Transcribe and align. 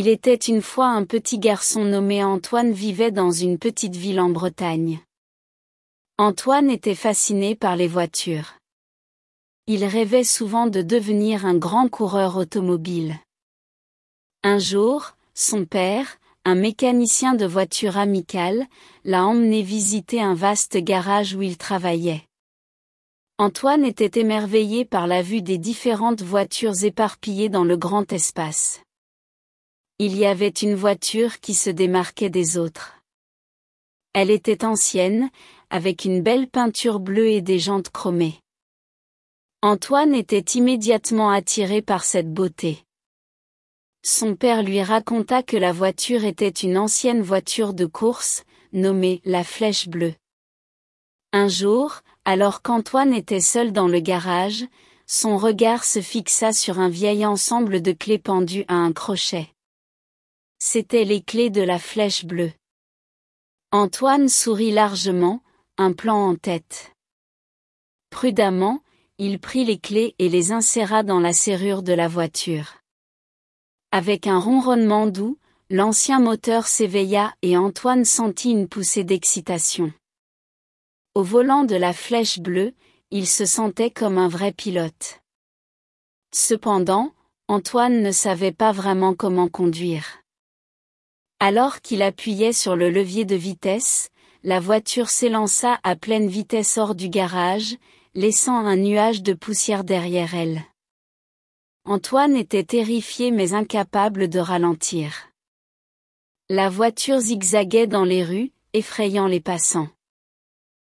Il 0.00 0.06
était 0.06 0.36
une 0.36 0.62
fois 0.62 0.86
un 0.86 1.04
petit 1.04 1.40
garçon 1.40 1.84
nommé 1.84 2.22
Antoine 2.22 2.70
vivait 2.70 3.10
dans 3.10 3.32
une 3.32 3.58
petite 3.58 3.96
ville 3.96 4.20
en 4.20 4.30
Bretagne. 4.30 5.00
Antoine 6.18 6.70
était 6.70 6.94
fasciné 6.94 7.56
par 7.56 7.74
les 7.74 7.88
voitures. 7.88 8.54
Il 9.66 9.84
rêvait 9.84 10.22
souvent 10.22 10.68
de 10.68 10.82
devenir 10.82 11.44
un 11.44 11.56
grand 11.56 11.88
coureur 11.88 12.36
automobile. 12.36 13.16
Un 14.44 14.60
jour, 14.60 15.16
son 15.34 15.64
père, 15.64 16.18
un 16.44 16.54
mécanicien 16.54 17.34
de 17.34 17.44
voiture 17.44 17.96
amicale, 17.98 18.68
l'a 19.04 19.26
emmené 19.26 19.62
visiter 19.62 20.20
un 20.20 20.34
vaste 20.34 20.76
garage 20.76 21.34
où 21.34 21.42
il 21.42 21.58
travaillait. 21.58 22.22
Antoine 23.38 23.84
était 23.84 24.20
émerveillé 24.20 24.84
par 24.84 25.08
la 25.08 25.22
vue 25.22 25.42
des 25.42 25.58
différentes 25.58 26.22
voitures 26.22 26.84
éparpillées 26.84 27.48
dans 27.48 27.64
le 27.64 27.76
grand 27.76 28.12
espace 28.12 28.80
il 30.00 30.16
y 30.16 30.26
avait 30.26 30.48
une 30.48 30.76
voiture 30.76 31.40
qui 31.40 31.54
se 31.54 31.70
démarquait 31.70 32.30
des 32.30 32.56
autres. 32.56 32.94
Elle 34.12 34.30
était 34.30 34.64
ancienne, 34.64 35.28
avec 35.70 36.04
une 36.04 36.22
belle 36.22 36.48
peinture 36.48 37.00
bleue 37.00 37.28
et 37.28 37.40
des 37.40 37.58
jantes 37.58 37.90
chromées. 37.90 38.40
Antoine 39.60 40.14
était 40.14 40.56
immédiatement 40.56 41.30
attiré 41.30 41.82
par 41.82 42.04
cette 42.04 42.32
beauté. 42.32 42.84
Son 44.04 44.36
père 44.36 44.62
lui 44.62 44.80
raconta 44.82 45.42
que 45.42 45.56
la 45.56 45.72
voiture 45.72 46.24
était 46.24 46.48
une 46.48 46.78
ancienne 46.78 47.20
voiture 47.20 47.74
de 47.74 47.84
course, 47.84 48.44
nommée 48.72 49.20
la 49.24 49.42
Flèche 49.42 49.88
Bleue. 49.88 50.14
Un 51.32 51.48
jour, 51.48 52.02
alors 52.24 52.62
qu'Antoine 52.62 53.12
était 53.12 53.40
seul 53.40 53.72
dans 53.72 53.88
le 53.88 53.98
garage, 53.98 54.64
son 55.06 55.36
regard 55.38 55.82
se 55.82 56.00
fixa 56.00 56.52
sur 56.52 56.78
un 56.78 56.88
vieil 56.88 57.26
ensemble 57.26 57.82
de 57.82 57.90
clés 57.90 58.18
pendues 58.18 58.64
à 58.68 58.74
un 58.74 58.92
crochet. 58.92 59.48
C'étaient 60.60 61.04
les 61.04 61.22
clés 61.22 61.50
de 61.50 61.62
la 61.62 61.78
flèche 61.78 62.24
bleue. 62.24 62.52
Antoine 63.70 64.28
sourit 64.28 64.72
largement, 64.72 65.40
un 65.76 65.92
plan 65.92 66.16
en 66.16 66.34
tête. 66.34 66.92
Prudemment, 68.10 68.82
il 69.18 69.38
prit 69.38 69.64
les 69.64 69.78
clés 69.78 70.16
et 70.18 70.28
les 70.28 70.50
inséra 70.50 71.04
dans 71.04 71.20
la 71.20 71.32
serrure 71.32 71.84
de 71.84 71.92
la 71.92 72.08
voiture. 72.08 72.78
Avec 73.92 74.26
un 74.26 74.40
ronronnement 74.40 75.06
doux, 75.06 75.38
l'ancien 75.70 76.18
moteur 76.18 76.66
s'éveilla 76.66 77.34
et 77.42 77.56
Antoine 77.56 78.04
sentit 78.04 78.50
une 78.50 78.68
poussée 78.68 79.04
d'excitation. 79.04 79.92
Au 81.14 81.22
volant 81.22 81.62
de 81.64 81.76
la 81.76 81.92
flèche 81.92 82.40
bleue, 82.40 82.74
il 83.12 83.28
se 83.28 83.46
sentait 83.46 83.90
comme 83.90 84.18
un 84.18 84.28
vrai 84.28 84.52
pilote. 84.52 85.20
Cependant, 86.34 87.12
Antoine 87.46 88.02
ne 88.02 88.10
savait 88.10 88.52
pas 88.52 88.72
vraiment 88.72 89.14
comment 89.14 89.48
conduire. 89.48 90.20
Alors 91.40 91.80
qu'il 91.80 92.02
appuyait 92.02 92.52
sur 92.52 92.74
le 92.74 92.90
levier 92.90 93.24
de 93.24 93.36
vitesse, 93.36 94.10
la 94.42 94.58
voiture 94.58 95.08
s'élança 95.08 95.78
à 95.84 95.94
pleine 95.94 96.26
vitesse 96.26 96.78
hors 96.78 96.96
du 96.96 97.08
garage, 97.08 97.76
laissant 98.14 98.56
un 98.56 98.76
nuage 98.76 99.22
de 99.22 99.34
poussière 99.34 99.84
derrière 99.84 100.34
elle. 100.34 100.62
Antoine 101.84 102.36
était 102.36 102.64
terrifié 102.64 103.30
mais 103.30 103.54
incapable 103.54 104.28
de 104.28 104.40
ralentir. 104.40 105.30
La 106.48 106.68
voiture 106.68 107.20
zigzaguait 107.20 107.86
dans 107.86 108.04
les 108.04 108.24
rues, 108.24 108.50
effrayant 108.72 109.28
les 109.28 109.40
passants. 109.40 109.88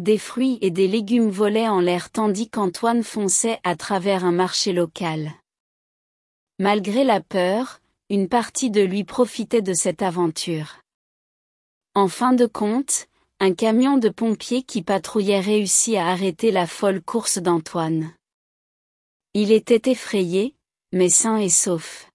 Des 0.00 0.16
fruits 0.16 0.56
et 0.62 0.70
des 0.70 0.88
légumes 0.88 1.28
volaient 1.28 1.68
en 1.68 1.80
l'air 1.80 2.10
tandis 2.10 2.48
qu'Antoine 2.48 3.02
fonçait 3.02 3.60
à 3.64 3.76
travers 3.76 4.24
un 4.24 4.32
marché 4.32 4.72
local. 4.72 5.32
Malgré 6.58 7.04
la 7.04 7.20
peur, 7.20 7.81
une 8.12 8.28
partie 8.28 8.70
de 8.70 8.82
lui 8.82 9.04
profitait 9.04 9.62
de 9.62 9.72
cette 9.72 10.02
aventure. 10.02 10.82
En 11.94 12.08
fin 12.08 12.34
de 12.34 12.44
compte, 12.44 13.06
un 13.40 13.54
camion 13.54 13.96
de 13.96 14.10
pompiers 14.10 14.62
qui 14.62 14.82
patrouillait 14.82 15.40
réussit 15.40 15.96
à 15.96 16.08
arrêter 16.08 16.50
la 16.50 16.66
folle 16.66 17.00
course 17.00 17.38
d'Antoine. 17.38 18.12
Il 19.32 19.50
était 19.50 19.90
effrayé, 19.90 20.54
mais 20.92 21.08
sain 21.08 21.38
et 21.38 21.48
sauf. 21.48 22.10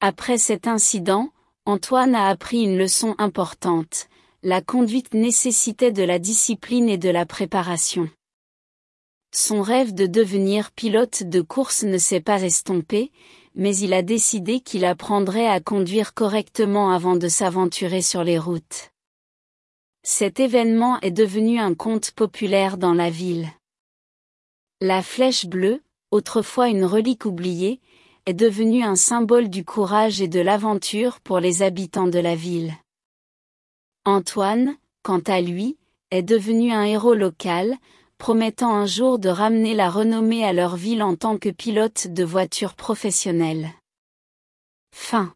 Après 0.00 0.38
cet 0.38 0.66
incident, 0.66 1.32
Antoine 1.66 2.14
a 2.14 2.28
appris 2.28 2.62
une 2.62 2.78
leçon 2.78 3.14
importante, 3.18 4.08
la 4.42 4.62
conduite 4.62 5.12
nécessitait 5.12 5.92
de 5.92 6.02
la 6.02 6.18
discipline 6.18 6.88
et 6.88 6.96
de 6.96 7.10
la 7.10 7.26
préparation. 7.26 8.08
Son 9.34 9.60
rêve 9.60 9.92
de 9.92 10.06
devenir 10.06 10.72
pilote 10.72 11.24
de 11.24 11.42
course 11.42 11.82
ne 11.82 11.98
s'est 11.98 12.22
pas 12.22 12.40
estompé, 12.40 13.12
mais 13.58 13.76
il 13.76 13.92
a 13.92 14.02
décidé 14.02 14.60
qu'il 14.60 14.84
apprendrait 14.84 15.48
à 15.48 15.60
conduire 15.60 16.14
correctement 16.14 16.92
avant 16.92 17.16
de 17.16 17.26
s'aventurer 17.26 18.02
sur 18.02 18.22
les 18.22 18.38
routes. 18.38 18.92
Cet 20.04 20.38
événement 20.38 21.00
est 21.00 21.10
devenu 21.10 21.58
un 21.58 21.74
conte 21.74 22.12
populaire 22.12 22.78
dans 22.78 22.94
la 22.94 23.10
ville. 23.10 23.48
La 24.80 25.02
flèche 25.02 25.46
bleue, 25.46 25.82
autrefois 26.12 26.68
une 26.68 26.84
relique 26.84 27.24
oubliée, 27.24 27.80
est 28.26 28.34
devenue 28.34 28.84
un 28.84 28.94
symbole 28.94 29.50
du 29.50 29.64
courage 29.64 30.20
et 30.20 30.28
de 30.28 30.40
l'aventure 30.40 31.18
pour 31.20 31.40
les 31.40 31.62
habitants 31.62 32.06
de 32.06 32.20
la 32.20 32.36
ville. 32.36 32.72
Antoine, 34.04 34.76
quant 35.02 35.22
à 35.26 35.40
lui, 35.40 35.76
est 36.12 36.22
devenu 36.22 36.70
un 36.70 36.84
héros 36.84 37.14
local, 37.14 37.76
promettant 38.18 38.74
un 38.74 38.86
jour 38.86 39.18
de 39.18 39.28
ramener 39.28 39.74
la 39.74 39.88
renommée 39.88 40.44
à 40.44 40.52
leur 40.52 40.76
ville 40.76 41.02
en 41.02 41.16
tant 41.16 41.38
que 41.38 41.48
pilote 41.48 42.08
de 42.08 42.24
voiture 42.24 42.74
professionnelle. 42.74 43.70
Fin. 44.92 45.32